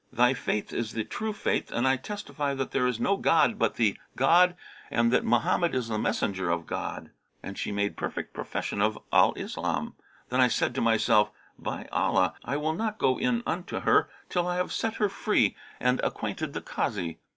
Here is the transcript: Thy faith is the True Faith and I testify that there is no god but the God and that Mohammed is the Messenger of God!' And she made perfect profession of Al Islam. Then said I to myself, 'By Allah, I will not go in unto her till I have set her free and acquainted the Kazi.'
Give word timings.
Thy 0.11 0.33
faith 0.33 0.73
is 0.73 0.93
the 0.93 1.03
True 1.03 1.31
Faith 1.31 1.71
and 1.71 1.87
I 1.87 1.95
testify 1.95 2.55
that 2.55 2.71
there 2.71 2.87
is 2.87 2.99
no 2.99 3.17
god 3.17 3.59
but 3.59 3.75
the 3.75 3.99
God 4.15 4.55
and 4.89 5.13
that 5.13 5.23
Mohammed 5.23 5.75
is 5.75 5.89
the 5.89 5.99
Messenger 5.99 6.49
of 6.49 6.65
God!' 6.65 7.11
And 7.43 7.55
she 7.55 7.71
made 7.71 7.95
perfect 7.95 8.33
profession 8.33 8.81
of 8.81 8.97
Al 9.13 9.31
Islam. 9.35 9.93
Then 10.29 10.49
said 10.49 10.71
I 10.71 10.73
to 10.73 10.81
myself, 10.81 11.29
'By 11.59 11.85
Allah, 11.91 12.33
I 12.43 12.57
will 12.57 12.73
not 12.73 12.97
go 12.97 13.19
in 13.19 13.43
unto 13.45 13.81
her 13.81 14.09
till 14.27 14.47
I 14.47 14.55
have 14.55 14.73
set 14.73 14.95
her 14.95 15.07
free 15.07 15.55
and 15.79 16.01
acquainted 16.03 16.53
the 16.53 16.61
Kazi.' 16.61 17.19